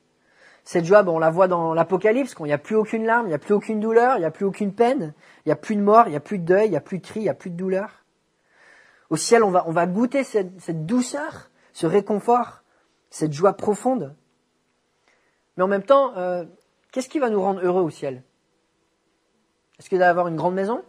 [0.67, 3.27] Cette joie, ben, on la voit dans l'Apocalypse, quand il n'y a plus aucune larme,
[3.27, 5.13] il n'y a plus aucune douleur, il n'y a plus aucune peine,
[5.45, 6.81] il n'y a plus de mort, il n'y a plus de deuil, il n'y a
[6.81, 8.03] plus de cri, il n'y a plus de douleur.
[9.09, 12.63] Au ciel, on va, on va goûter cette, douceur, ce réconfort,
[13.09, 14.13] cette joie profonde.
[15.55, 16.43] Mais en même temps, euh,
[16.91, 18.21] qu'est-ce qui va nous rendre heureux au ciel?
[19.79, 20.83] Est-ce que d'avoir une grande maison?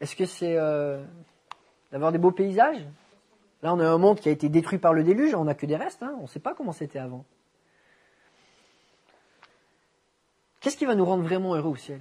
[0.00, 1.04] Est-ce que c'est euh,
[1.92, 2.84] d'avoir des beaux paysages?
[3.62, 5.66] Là, on a un monde qui a été détruit par le déluge, on n'a que
[5.66, 6.16] des restes, hein.
[6.18, 7.24] on ne sait pas comment c'était avant.
[10.64, 12.00] Qu'est-ce qui va nous rendre vraiment heureux au ciel?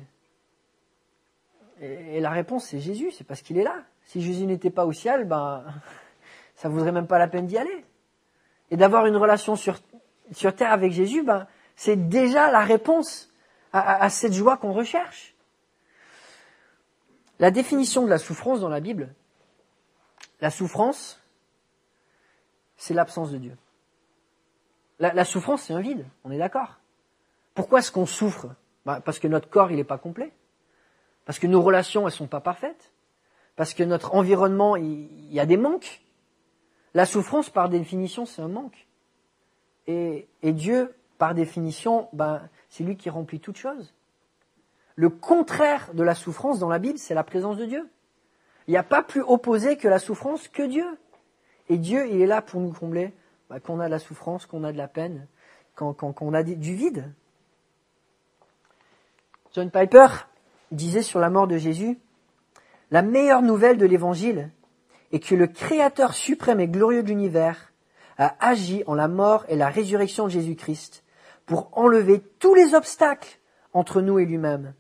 [1.82, 3.84] Et, la réponse, c'est Jésus, c'est parce qu'il est là.
[4.06, 5.65] Si Jésus n'était pas au ciel, ben,
[6.56, 7.84] ça ne vaudrait même pas la peine d'y aller.
[8.71, 9.82] Et d'avoir une relation sur,
[10.56, 11.45] terre avec Jésus, ben,
[11.76, 13.34] c'est déjà la réponse
[13.73, 15.36] à, cette joie qu'on recherche.
[17.39, 19.13] La définition de la souffrance dans la Bible,
[20.39, 21.21] la souffrance,
[22.78, 23.58] c'est l'absence de Dieu.
[24.99, 26.78] La souffrance, c'est un vide, on est d'accord.
[27.53, 28.47] Pourquoi est-ce qu'on souffre
[28.85, 30.31] ben, Parce que notre corps, il n'est pas complet.
[31.25, 32.91] Parce que nos relations, elles sont pas parfaites.
[33.55, 36.01] Parce que notre environnement, il, y a des manques.
[36.93, 38.87] La souffrance, par définition, c'est un manque.
[39.87, 43.93] Et, Dieu, par définition, ben, c'est lui qui remplit toute chose.
[44.95, 47.89] Le contraire de la souffrance dans la Bible, c'est la présence de Dieu.
[48.67, 50.85] Il n'y a pas plus opposé que la souffrance que Dieu.
[51.69, 53.13] Et Dieu, il est là pour nous combler
[53.49, 55.27] ben, qu'on a de la souffrance, qu'on a de la peine,
[55.75, 57.13] qu'on a du vide.
[59.53, 60.07] John Piper
[60.71, 61.99] disait sur la mort de Jésus,
[62.89, 64.51] la meilleure nouvelle de l'Évangile
[65.11, 67.71] est que le Créateur suprême et glorieux de l'univers
[68.17, 71.03] a agi en la mort et la résurrection de Jésus-Christ
[71.45, 73.39] pour enlever tous les obstacles
[73.73, 74.73] entre nous et lui-même,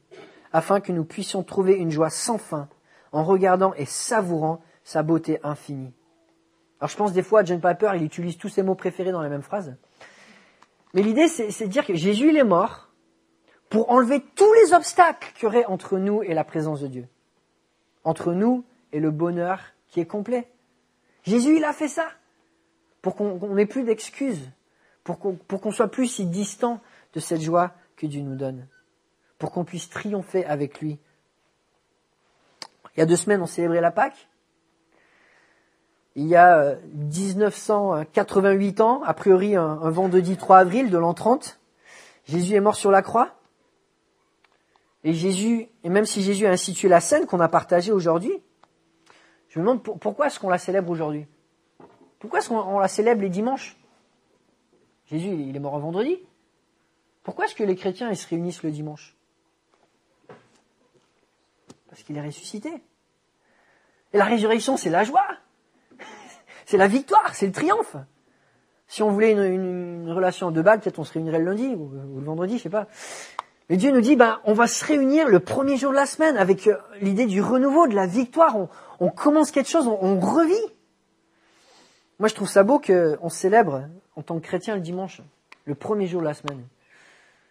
[0.51, 2.67] afin que nous puissions trouver une joie sans fin
[3.11, 5.93] en regardant et savourant sa beauté infinie.
[6.79, 9.21] Alors je pense des fois à John Piper, il utilise tous ses mots préférés dans
[9.21, 9.75] la même phrase.
[10.95, 12.89] Mais l'idée, c'est de dire que Jésus, il est mort
[13.73, 17.07] pour enlever tous les obstacles qu'il y aurait entre nous et la présence de Dieu.
[18.03, 20.47] Entre nous et le bonheur qui est complet.
[21.23, 22.05] Jésus, il a fait ça
[23.01, 24.51] pour qu'on n'ait plus d'excuses,
[25.03, 26.81] pour qu'on soit plus si distant
[27.13, 28.67] de cette joie que Dieu nous donne,
[29.39, 30.99] pour qu'on puisse triompher avec lui.
[32.95, 34.27] Il y a deux semaines, on célébrait la Pâque.
[36.13, 41.15] Il y a 1988 euh, ans, a priori un, un vendredi 3 avril de l'an
[41.15, 41.59] 30,
[42.25, 43.33] Jésus est mort sur la croix.
[45.03, 48.33] Et Jésus, et même si Jésus a institué la scène qu'on a partagée aujourd'hui,
[49.49, 51.27] je me demande pourquoi est-ce qu'on la célèbre aujourd'hui?
[52.19, 53.77] Pourquoi est-ce qu'on la célèbre les dimanches?
[55.07, 56.17] Jésus, il est mort un vendredi.
[57.21, 59.15] Pourquoi est-ce que les chrétiens ils se réunissent le dimanche?
[61.89, 62.71] Parce qu'il est ressuscité.
[64.13, 65.27] Et la résurrection, c'est la joie.
[66.65, 67.97] C'est la victoire, c'est le triomphe.
[68.87, 72.19] Si on voulait une, relation de balle, peut-être on se réunirait le lundi ou, ou
[72.19, 72.87] le vendredi, je sais pas.
[73.69, 76.37] Et Dieu nous dit, ben, on va se réunir le premier jour de la semaine
[76.37, 78.55] avec euh, l'idée du renouveau, de la victoire.
[78.99, 80.53] On, commence quelque chose, on, revit.
[82.19, 85.21] Moi, je trouve ça beau qu'on célèbre en tant que chrétien le dimanche,
[85.65, 86.63] le premier jour de la semaine.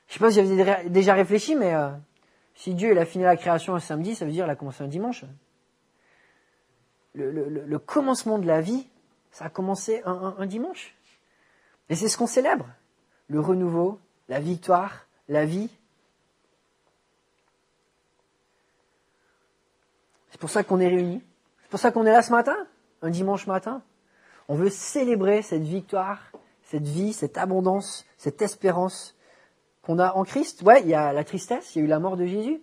[0.08, 1.88] Je sais pas si vous avez déjà réfléchi, mais euh,
[2.54, 4.84] si Dieu il a fini la création un samedi, ça veut dire qu'il a commencé
[4.84, 5.24] un dimanche.
[7.14, 8.88] Le, commencement de la vie,
[9.30, 10.94] ça a commencé un dimanche.
[11.88, 12.66] Et c'est ce qu'on célèbre.
[13.28, 13.98] Le renouveau,
[14.28, 15.70] la victoire, la vie.
[20.32, 21.22] C'est pour ça qu'on est réunis.
[21.62, 22.56] C'est pour ça qu'on est là ce matin,
[23.02, 23.82] un dimanche matin.
[24.48, 29.14] On veut célébrer cette victoire, cette vie, cette abondance, cette espérance
[29.82, 30.62] qu'on a en Christ.
[30.62, 32.62] Ouais, il y a la tristesse, il y a eu la mort de Jésus,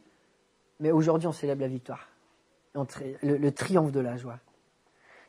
[0.79, 2.09] mais aujourd'hui on célèbre la victoire,
[2.73, 4.39] le, triomphe de la joie.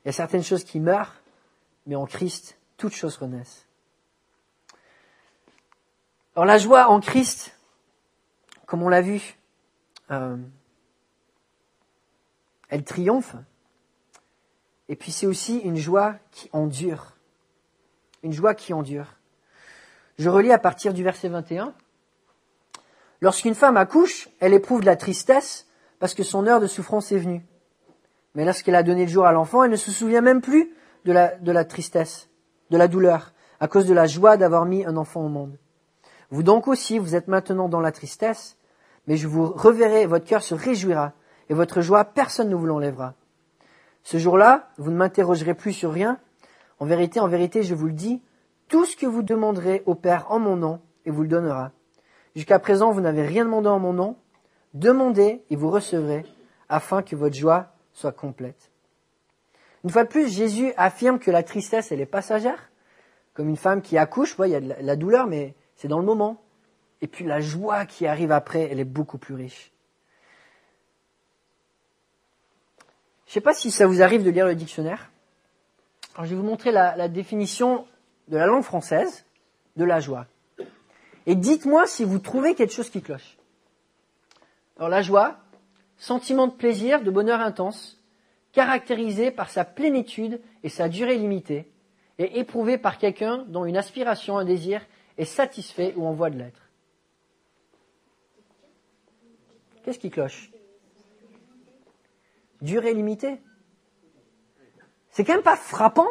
[0.04, 1.14] Il y a certaines choses qui meurent,
[1.86, 3.66] mais en Christ, toutes choses renaissent.
[6.34, 7.54] Alors la joie en Christ,
[8.64, 9.36] comme on l'a vu,
[10.10, 10.38] euh,
[12.70, 13.36] elle triomphe.
[14.88, 17.16] Et puis c'est aussi une joie qui endure.
[18.22, 19.06] Une joie qui endure.
[20.18, 21.74] Je relis à partir du verset 21.
[23.20, 25.66] Lorsqu'une femme accouche, elle éprouve de la tristesse
[25.98, 27.44] parce que son heure de souffrance est venue.
[28.34, 31.12] Mais lorsqu'elle a donné le jour à l'enfant, elle ne se souvient même plus de
[31.12, 32.28] la, de la tristesse,
[32.70, 35.58] de la douleur, à cause de la joie d'avoir mis un enfant au monde.
[36.30, 38.56] Vous donc aussi, vous êtes maintenant dans la tristesse,
[39.06, 41.12] mais je vous reverrai, votre cœur se réjouira,
[41.50, 43.14] et votre joie, personne ne vous l'enlèvera.
[44.04, 46.18] Ce jour-là, vous ne m'interrogerez plus sur rien.
[46.78, 48.22] En vérité, en vérité, je vous le dis,
[48.68, 51.72] tout ce que vous demanderez au Père en mon nom, et vous le donnera.
[52.36, 54.16] Jusqu'à présent, vous n'avez rien demandé en mon nom.
[54.74, 56.24] Demandez et vous recevrez,
[56.68, 58.70] afin que votre joie soit complète.
[59.82, 62.70] Une fois de plus, Jésus affirme que la tristesse, elle est passagère.
[63.34, 66.04] Comme une femme qui accouche, il y a de la douleur, mais c'est dans le
[66.04, 66.44] moment.
[67.00, 69.72] Et puis la joie qui arrive après, elle est beaucoup plus riche.
[73.30, 75.08] Je ne sais pas si ça vous arrive de lire le dictionnaire.
[76.16, 77.86] Alors, je vais vous montrer la, la définition
[78.26, 79.24] de la langue française
[79.76, 80.26] de la joie.
[81.26, 83.36] Et dites-moi si vous trouvez quelque chose qui cloche.
[84.76, 85.38] Alors la joie,
[85.96, 88.02] sentiment de plaisir, de bonheur intense,
[88.50, 91.70] caractérisé par sa plénitude et sa durée limitée,
[92.18, 94.84] et éprouvé par quelqu'un dont une aspiration, un désir
[95.18, 96.68] est satisfait ou en voie de l'être.
[99.84, 100.50] Qu'est-ce qui cloche?
[102.62, 103.40] Durée limitée.
[105.10, 106.08] C'est quand même pas frappant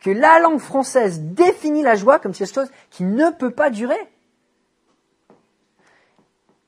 [0.00, 4.00] que la langue française définit la joie comme quelque chose qui ne peut pas durer.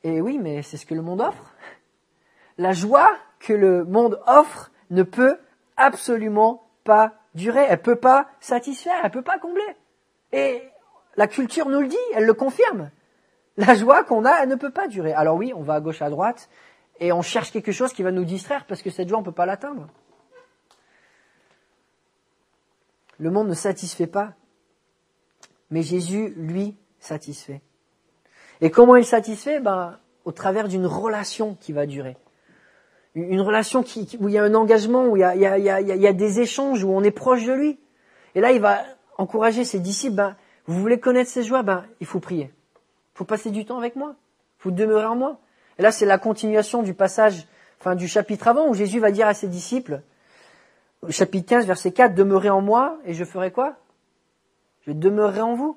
[0.05, 1.55] Et oui, mais c'est ce que le monde offre.
[2.59, 5.39] La joie que le monde offre ne peut
[5.77, 7.65] absolument pas durer.
[7.69, 9.63] Elle peut pas satisfaire, elle peut pas combler.
[10.33, 10.63] Et
[11.17, 12.91] la culture nous le dit, elle le confirme.
[13.57, 15.13] La joie qu'on a, elle ne peut pas durer.
[15.13, 16.49] Alors oui, on va à gauche, à droite,
[17.01, 19.27] et on cherche quelque chose qui va nous distraire parce que cette joie, on ne
[19.27, 19.89] peut pas l'atteindre.
[23.23, 24.33] le monde ne satisfait pas,
[25.71, 27.63] mais Jésus, lui, satisfait.
[28.61, 29.61] Et comment il satisfait?
[29.61, 32.17] Ben, Au travers d'une relation qui va durer.
[33.15, 36.83] Une relation qui, où il y a un engagement, où il y a, des échanges,
[36.83, 37.79] où on est proche de lui.
[38.35, 38.83] Et là, il va
[39.19, 42.53] encourager ses disciples, ben, vous voulez connaître ses joies, ben, il faut prier.
[43.15, 44.17] Il faut passer du temps avec moi.
[44.59, 45.39] Il faut demeurer en moi.
[45.83, 47.45] Et là, c'est la continuation du passage,
[47.81, 50.03] enfin, du chapitre avant, où Jésus va dire à ses disciples,
[51.09, 53.75] chapitre 15, verset 4, demeurez en moi, et je ferai quoi?
[54.87, 55.77] Je demeurerai en vous.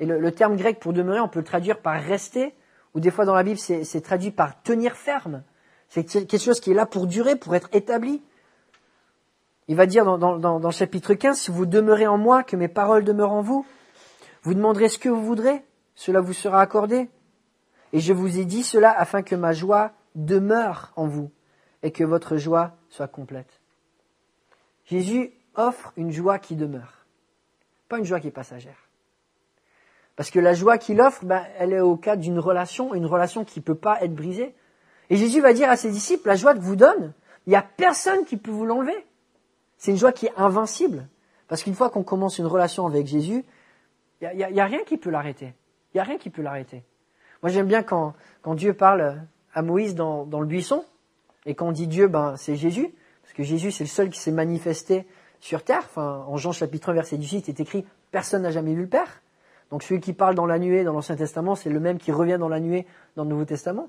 [0.00, 2.54] Et le, terme grec pour demeurer, on peut le traduire par rester,
[2.94, 5.42] ou des fois dans la Bible, c'est traduit par tenir ferme.
[5.88, 8.22] C'est quelque chose qui est là pour durer, pour être établi.
[9.66, 13.32] Il va dire dans, chapitre 15, si vous demeurez en moi, que mes paroles demeurent
[13.32, 13.64] en vous,
[14.42, 17.08] vous demanderez ce que vous voudrez, cela vous sera accordé.
[17.92, 21.30] Et je vous ai dit cela afin que ma joie demeure en vous
[21.82, 23.60] et que votre joie soit complète.
[24.84, 27.06] Jésus offre une joie qui demeure,
[27.88, 28.88] pas une joie qui est passagère.
[30.16, 33.44] Parce que la joie qu'il offre, ben, elle est au cas d'une relation, une relation
[33.44, 34.54] qui ne peut pas être brisée.
[35.10, 37.12] Et Jésus va dire à ses disciples, la joie que vous donne,
[37.46, 39.06] il n'y a personne qui peut vous l'enlever.
[39.76, 41.06] C'est une joie qui est invincible.
[41.46, 43.44] Parce qu'une fois qu'on commence une relation avec Jésus,
[44.20, 45.54] il n'y a, a, rien qui peut l'arrêter.
[45.94, 46.82] Il n'y a rien qui peut l'arrêter.
[47.42, 49.22] Moi j'aime bien quand, quand, Dieu parle
[49.54, 50.84] à Moïse dans, dans le buisson,
[51.46, 54.18] et quand on dit Dieu, ben, c'est Jésus, parce que Jésus c'est le seul qui
[54.18, 55.06] s'est manifesté
[55.40, 55.82] sur terre.
[55.84, 58.88] Enfin, en Jean chapitre 1 verset 18, il est écrit, personne n'a jamais vu le
[58.88, 59.22] Père.
[59.70, 62.38] Donc celui qui parle dans la nuée dans l'Ancien Testament, c'est le même qui revient
[62.38, 63.88] dans la nuée dans le Nouveau Testament.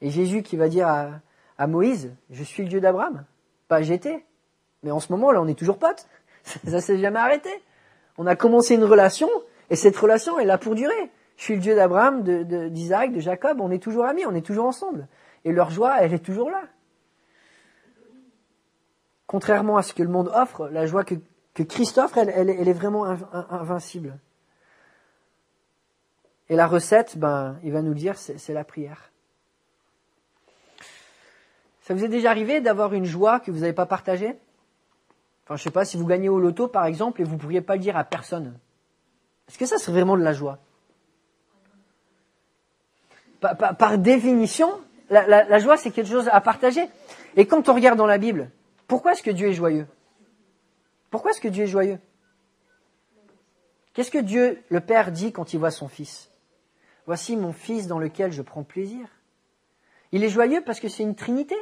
[0.00, 1.10] Et Jésus qui va dire à,
[1.56, 3.24] à Moïse, je suis le Dieu d'Abraham,
[3.68, 4.24] pas j'étais.
[4.82, 6.06] Mais en ce moment, là, on est toujours potes.
[6.66, 7.50] Ça s'est jamais arrêté.
[8.16, 9.28] On a commencé une relation,
[9.70, 11.10] et cette relation est là pour durer.
[11.38, 12.22] Je suis le Dieu d'Abraham,
[12.68, 15.06] d'Isaac, de, Jacob, on est toujours amis, on est toujours ensemble.
[15.44, 16.64] Et leur joie, elle est toujours là.
[19.28, 21.14] Contrairement à ce que le monde offre, la joie que,
[21.54, 24.18] Christ offre, elle, est vraiment invincible.
[26.48, 29.12] Et la recette, ben, il va nous dire, c'est la prière.
[31.82, 34.36] Ça vous est déjà arrivé d'avoir une joie que vous n'avez pas partagée?
[35.44, 37.60] Enfin, je sais pas, si vous gagnez au loto, par exemple, et vous ne pourriez
[37.60, 38.58] pas le dire à personne.
[39.48, 40.58] Est-ce que ça serait vraiment de la joie?
[43.40, 44.68] Par, définition,
[45.10, 46.88] la, la, joie, c'est quelque chose à partager.
[47.36, 48.50] Et quand on regarde dans la Bible,
[48.86, 49.86] pourquoi est-ce que Dieu est joyeux?
[51.10, 51.98] Pourquoi est-ce que Dieu est joyeux?
[53.94, 56.30] Qu'est-ce que Dieu, le Père, dit quand il voit son Fils?
[57.06, 59.06] Voici mon Fils dans lequel je prends plaisir.
[60.12, 61.56] Il est joyeux parce que c'est une Trinité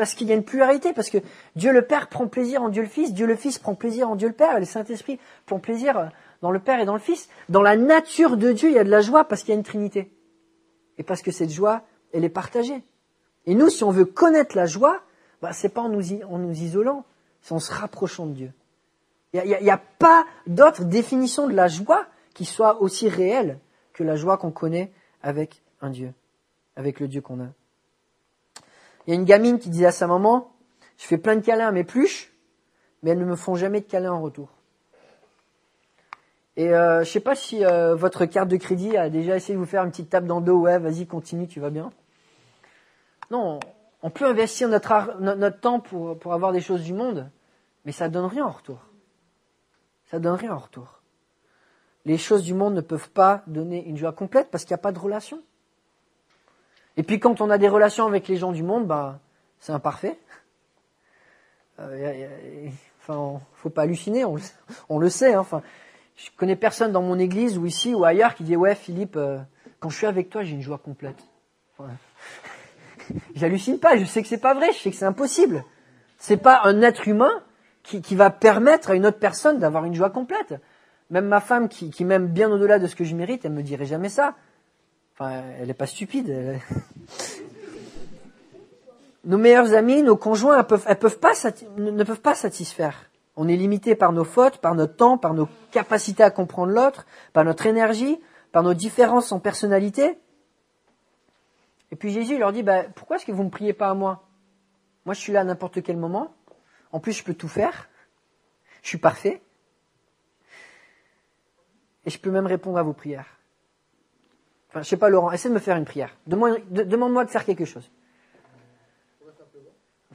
[0.00, 1.18] parce qu'il y a une pluralité, parce que
[1.56, 4.16] Dieu le Père prend plaisir en Dieu le Fils, Dieu le Fils prend plaisir en
[4.16, 6.10] Dieu le Père, et le Saint-Esprit prend plaisir
[6.40, 7.28] dans le Père et dans le Fils.
[7.50, 9.56] Dans la nature de Dieu, il y a de la joie parce qu'il y a
[9.56, 10.10] une Trinité.
[11.00, 11.80] Et parce que cette joie,
[12.12, 12.84] elle est partagée.
[13.46, 15.00] Et nous, si on veut connaître la joie,
[15.40, 17.06] bah, c'est pas en nous, isolant,
[17.40, 18.52] c'est en se rapprochant de Dieu.
[19.32, 23.58] Il n'y a, pas d'autre définition de la joie qui soit aussi réelle
[23.94, 26.12] que la joie qu'on connaît avec un Dieu,
[26.76, 27.48] avec le Dieu qu'on a.
[29.06, 30.52] Il y a une gamine qui disait à sa maman,
[30.98, 32.30] je fais plein de câlins à mes pluches,
[33.02, 34.50] mais elles ne me font jamais de câlins en retour.
[36.60, 39.58] Et euh, je sais pas si euh, votre carte de crédit a déjà essayé de
[39.58, 41.90] vous faire une petite tape dans le dos, ouais, vas-y, continue, tu vas bien.
[43.30, 43.60] Non,
[44.02, 47.30] on peut investir notre, temps pour, avoir des choses du monde,
[47.86, 48.76] mais ça donne rien en retour.
[50.10, 51.00] Ça donne rien en retour.
[52.04, 54.82] Les choses du monde ne peuvent pas donner une joie complète parce qu'il n'y a
[54.82, 55.40] pas de relation.
[56.98, 59.18] Et puis quand on a des relations avec les gens du monde, bah,
[59.60, 60.18] c'est imparfait.
[61.78, 62.68] Euh,
[62.98, 65.32] enfin, faut pas halluciner, on, le sait.
[65.32, 65.40] Hein.
[65.40, 65.62] Enfin,
[66.24, 69.38] je connais personne dans mon église ou ici ou ailleurs qui dit ouais Philippe, euh,
[69.78, 71.18] quand je suis avec toi, j'ai une joie complète.
[71.78, 71.90] Enfin,
[73.34, 75.64] J'hallucine pas, je sais que c'est pas vrai, je sais que c'est impossible.
[76.18, 77.42] C'est pas un être humain
[77.82, 80.54] qui, qui, va permettre à une autre personne d'avoir une joie complète.
[81.08, 83.62] Même ma femme qui, qui m'aime bien au-delà de ce que je mérite, elle me
[83.62, 84.34] dirait jamais ça
[85.20, 86.34] elle n'est pas stupide.
[89.24, 91.34] Nos meilleurs amis, nos conjoints, elles peuvent, peuvent pas,
[91.76, 93.09] ne peuvent pas satisfaire.
[93.42, 97.06] On est limité par nos fautes, par notre temps, par nos capacités à comprendre l'autre,
[97.32, 98.20] par notre énergie,
[98.52, 100.18] par nos différences en personnalité.
[101.90, 103.94] Et puis Jésus leur dit, bah, pourquoi est-ce que vous ne me priez pas à
[103.94, 104.28] moi?
[105.06, 106.34] Moi, je suis là à n'importe quel moment.
[106.92, 107.88] En plus, je peux tout faire.
[108.82, 109.40] Je suis parfait.
[112.04, 113.38] Et je peux même répondre à vos prières.
[114.68, 116.14] Enfin, je sais pas, Laurent, essaie de me faire une prière.
[116.26, 117.90] Demande-moi de faire quelque chose.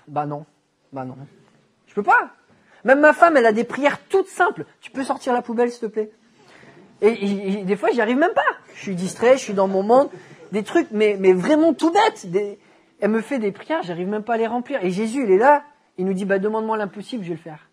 [0.08, 0.46] Bah non.
[0.94, 1.18] Bah non.
[1.88, 2.30] Je peux pas.
[2.86, 4.66] Même ma femme, elle a des prières toutes simples.
[4.80, 6.12] Tu peux sortir la poubelle, s'il te plaît?
[7.02, 8.42] Et, des fois, j'y arrive même pas.
[8.76, 10.10] Je suis distrait, je suis dans mon monde.
[10.52, 12.28] Des trucs, mais, vraiment tout bête.
[13.02, 14.86] Elle me fait des prières, j'arrive même pas à les remplir.
[14.86, 15.64] Et Jésus, il est là,
[15.98, 17.70] il nous dit, bah demande-moi l'impossible, je vais le faire.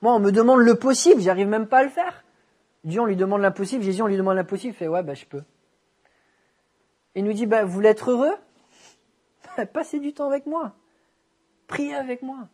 [0.00, 2.24] Moi, on me demande le possible, j'arrive même pas à le faire.
[2.84, 5.24] Dieu, on lui demande l'impossible, Jésus, on lui demande l'impossible, il fait ouais, bah je
[5.24, 5.42] peux.
[7.14, 8.34] Il nous dit, bah, vous voulez être heureux?
[9.72, 10.72] Passez du temps avec moi.
[11.66, 12.48] Priez avec moi.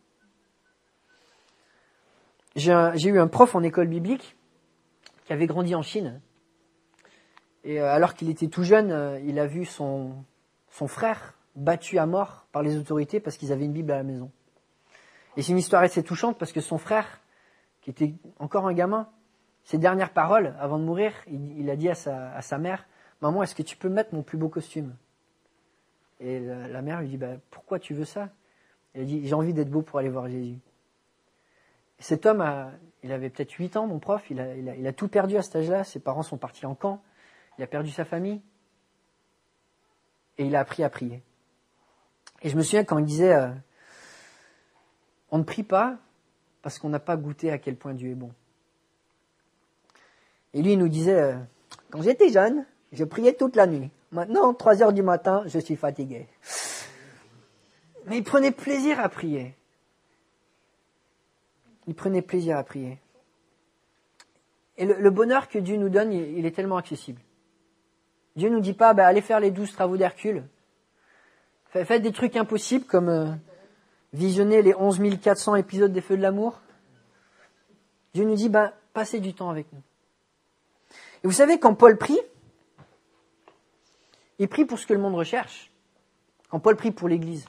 [2.55, 4.35] J'ai eu un prof en école biblique
[5.25, 6.21] qui avait grandi en Chine.
[7.63, 10.25] Et euh, alors qu'il était tout jeune, euh, il a vu son,
[10.67, 14.31] frère battu à mort par les autorités parce qu'ils avaient une Bible à la maison.
[15.37, 17.21] Et c'est une histoire assez touchante parce que son frère,
[17.81, 19.07] qui était encore un gamin,
[19.63, 22.87] ses dernières paroles avant de mourir, il, a dit à sa, mère,
[23.21, 24.95] Maman, est-ce que tu peux mettre mon plus beau costume?
[26.19, 28.29] Et la, mère lui dit, bah, pourquoi tu veux ça?
[28.95, 30.59] A dit, j'ai envie d'être beau pour aller voir Jésus.
[32.01, 32.71] Et cet homme, a,
[33.03, 35.57] il avait peut-être 8 ans, mon prof, il a, il a tout perdu à cet
[35.57, 36.99] âge-là, ses parents sont partis en camp,
[37.59, 38.41] il a perdu sa famille,
[40.39, 41.21] et il a appris à prier.
[42.41, 43.51] Et je me souviens quand il disait, euh,
[45.29, 45.99] on ne prie pas
[46.63, 48.31] parce qu'on n'a pas goûté à quel point Dieu est bon.
[50.55, 51.37] Et lui, il nous disait, euh,
[51.91, 53.91] quand j'étais jeune, je priais toute la nuit.
[54.11, 56.27] Maintenant, 3 heures du matin, je suis fatigué.
[58.07, 59.55] Mais il prenait plaisir à prier.
[61.87, 62.99] Il prenait plaisir à prier.
[64.77, 67.21] Et le, bonheur que Dieu nous donne, il, est tellement accessible.
[68.35, 70.43] Dieu nous dit pas, bah, allez faire les douze travaux d'Hercule.
[71.69, 73.31] Faites des trucs impossibles comme euh,
[74.13, 76.61] visionner les 11 400 épisodes des Feux de l'amour.
[78.13, 79.81] Dieu nous dit, bah, passez du temps avec nous.
[81.23, 82.19] Et vous savez, quand Paul prie,
[84.39, 85.71] il prie pour ce que le monde recherche.
[86.49, 87.45] Quand Paul prie pour l'Église.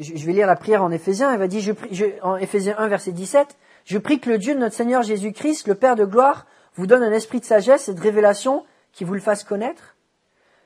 [0.00, 1.32] Je vais lire la prière en Éphésiens.
[1.32, 4.54] Il va dire, je prie, en Éphésiens 1, verset 17, je prie que le Dieu
[4.54, 7.94] de notre Seigneur Jésus-Christ, le Père de gloire, vous donne un esprit de sagesse et
[7.94, 9.96] de révélation qui vous le fasse connaître.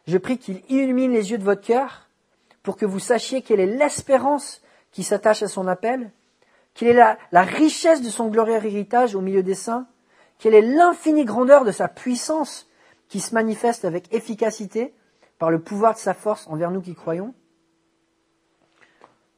[0.07, 2.09] Je prie qu'il illumine les yeux de votre cœur
[2.63, 6.11] pour que vous sachiez quelle est l'espérance qui s'attache à son appel,
[6.75, 9.87] quelle est la, la richesse de son glorieux héritage au milieu des saints,
[10.39, 12.69] quelle est l'infinie grandeur de sa puissance
[13.09, 14.95] qui se manifeste avec efficacité
[15.39, 17.35] par le pouvoir de sa force envers nous qui croyons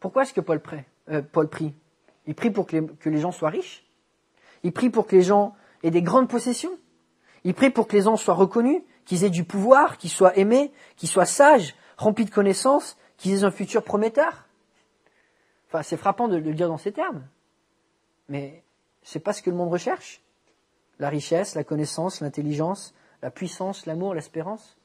[0.01, 1.75] Pourquoi est-ce que Paul, prie, euh, Paul prie
[2.27, 3.87] Il prie pour que les, gens soient riches?
[4.63, 6.77] Il prie pour que les gens aient des grandes possessions?
[7.45, 10.73] Il prie pour que les gens soient reconnus, qu'ils aient du pouvoir, qu'ils soient aimés,
[10.97, 14.47] qu'ils soient sages, remplis de connaissances, qu'ils aient un futur prometteur?
[15.69, 17.27] Enfin, c'est frappant de, de le dire dans ces termes.
[18.29, 18.65] Mais
[19.03, 20.23] c'est pas ce que le monde recherche
[21.01, 24.77] la richesse, la connaissance, l'intelligence, la puissance, l'amour, l'espérance.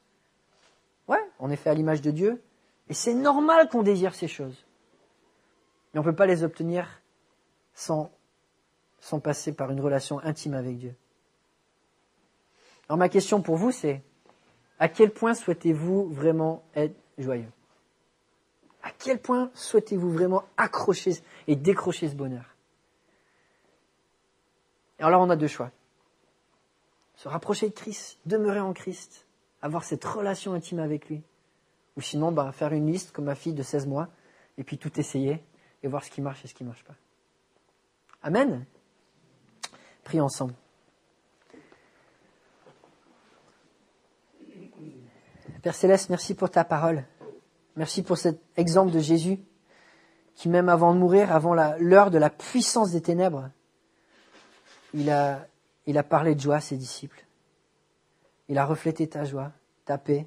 [1.08, 2.42] Ouais, on est fait à l'image de Dieu.
[2.88, 4.65] Et c'est normal qu'on désire ces choses.
[5.96, 7.00] Mais on ne peut pas les obtenir
[7.72, 8.10] sans,
[9.22, 10.94] passer par une relation intime avec Dieu.
[12.86, 14.02] Alors ma question pour vous, c'est
[14.78, 17.50] à quel point souhaitez-vous vraiment être joyeux?
[18.82, 21.14] À quel point souhaitez-vous vraiment accrocher
[21.46, 22.44] et décrocher ce bonheur?
[24.98, 25.70] Alors on a deux choix
[27.14, 29.26] se rapprocher de Christ, demeurer en Christ,
[29.62, 31.22] avoir cette relation intime avec lui.
[31.96, 34.08] Ou sinon, bah, faire une liste comme ma fille de 16 mois,
[34.58, 35.42] et puis tout essayer,
[35.86, 36.96] et voir ce qui marche et ce qui ne marche pas.
[38.22, 38.66] Amen.
[40.02, 40.54] Prions ensemble.
[45.62, 47.04] Père Céleste, merci pour ta parole.
[47.76, 49.38] Merci pour cet exemple de Jésus
[50.34, 53.50] qui, même avant de mourir, avant l'heure de la puissance des ténèbres,
[54.92, 55.46] il a,
[56.08, 57.24] parlé de joie à ses disciples.
[58.48, 59.52] Il a reflété ta joie,
[59.84, 60.26] ta paix.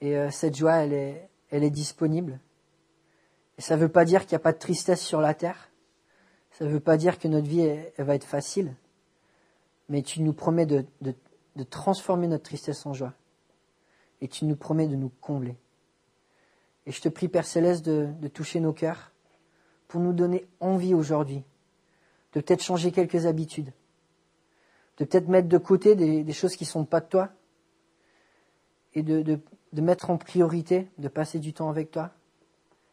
[0.00, 2.40] Et euh, cette joie, elle est disponible.
[3.62, 5.70] Et ça ne veut pas dire qu'il n'y a pas de tristesse sur la terre.
[6.50, 8.74] Ça ne veut pas dire que notre vie, va être facile.
[9.88, 10.84] Mais tu nous promets de,
[11.70, 13.14] transformer notre tristesse en joie.
[14.20, 15.54] Et tu nous promets de nous combler.
[16.86, 19.12] Et je te prie, Père Céleste, de, toucher nos cœurs
[19.86, 21.44] pour nous donner envie aujourd'hui
[22.32, 23.72] de peut-être changer quelques habitudes,
[24.98, 27.28] de peut-être mettre de côté des, choses qui ne sont pas de toi
[28.94, 29.40] et de
[29.72, 32.10] mettre en priorité de passer du temps avec toi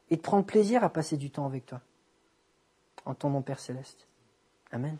[0.09, 1.81] et de prendre plaisir à passer du temps avec toi.
[3.05, 4.07] En ton nom Père céleste.
[4.71, 4.97] Amen.